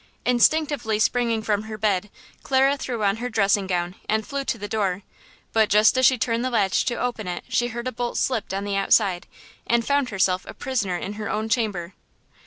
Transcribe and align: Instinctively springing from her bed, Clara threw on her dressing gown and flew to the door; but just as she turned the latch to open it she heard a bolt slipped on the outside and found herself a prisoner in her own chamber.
Instinctively 0.25 0.97
springing 0.97 1.43
from 1.43 1.65
her 1.65 1.77
bed, 1.77 2.09
Clara 2.41 2.75
threw 2.75 3.03
on 3.03 3.17
her 3.17 3.29
dressing 3.29 3.67
gown 3.67 3.93
and 4.09 4.25
flew 4.25 4.43
to 4.45 4.57
the 4.57 4.67
door; 4.67 5.03
but 5.53 5.69
just 5.69 5.95
as 5.95 6.07
she 6.07 6.17
turned 6.17 6.43
the 6.43 6.49
latch 6.49 6.85
to 6.85 6.95
open 6.95 7.27
it 7.27 7.43
she 7.49 7.67
heard 7.67 7.87
a 7.87 7.91
bolt 7.91 8.17
slipped 8.17 8.51
on 8.51 8.63
the 8.63 8.75
outside 8.75 9.27
and 9.67 9.85
found 9.85 10.09
herself 10.09 10.43
a 10.47 10.55
prisoner 10.55 10.97
in 10.97 11.13
her 11.21 11.29
own 11.29 11.49
chamber. 11.49 11.93